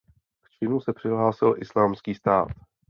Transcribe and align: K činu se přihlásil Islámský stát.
K 0.43 0.47
činu 0.49 0.79
se 0.81 0.93
přihlásil 0.93 1.55
Islámský 1.57 2.15
stát. 2.15 2.47